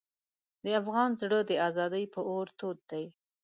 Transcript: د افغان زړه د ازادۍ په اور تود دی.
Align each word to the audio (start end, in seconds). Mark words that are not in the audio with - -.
د 0.63 0.65
افغان 0.81 1.09
زړه 1.21 1.39
د 1.49 1.51
ازادۍ 1.67 2.05
په 2.13 2.19
اور 2.29 2.47
تود 2.59 2.77
دی. 2.91 3.05